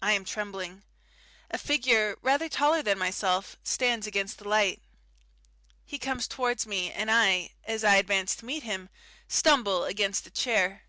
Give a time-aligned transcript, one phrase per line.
[0.00, 0.82] I am trembling.
[1.50, 4.80] A figure rather taller than myself stands against the light.
[5.84, 8.88] He comes towards me, and I, as I advance to meet him,
[9.28, 10.84] stumble against a chair.